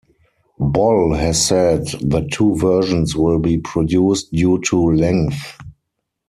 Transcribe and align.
Boll 0.57 1.13
has 1.13 1.45
said 1.45 1.85
that 2.01 2.31
two 2.31 2.55
versions 2.55 3.15
will 3.15 3.37
be 3.37 3.59
produced 3.59 4.31
due 4.31 4.57
to 4.61 4.89
length. 4.93 5.39